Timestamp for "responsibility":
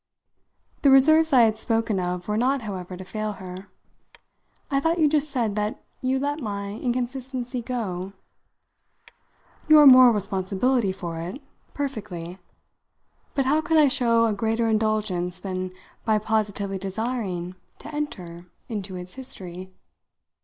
10.15-10.91